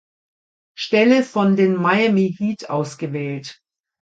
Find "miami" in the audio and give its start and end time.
1.75-2.33